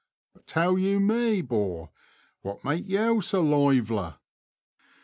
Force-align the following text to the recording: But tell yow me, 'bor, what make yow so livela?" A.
But 0.33 0.47
tell 0.47 0.79
yow 0.79 0.97
me, 0.97 1.41
'bor, 1.41 1.91
what 2.41 2.65
make 2.65 2.87
yow 2.89 3.19
so 3.19 3.43
livela?" 3.43 4.13
A. 4.13 4.19